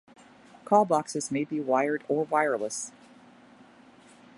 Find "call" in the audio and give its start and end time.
0.65-0.85